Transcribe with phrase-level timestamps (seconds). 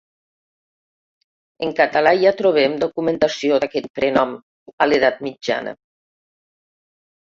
[1.67, 5.81] En català ja trobem documentació d'aquest prenom a l'edat mitjana.